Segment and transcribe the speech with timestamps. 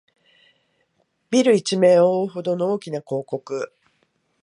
[1.29, 3.71] ビル一面をおおうほどの大きな広告